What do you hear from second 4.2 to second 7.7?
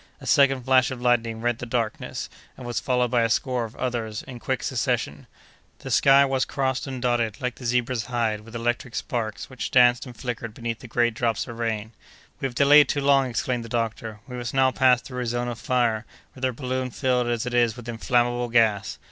in quick succession. The sky was crossed and dotted, like the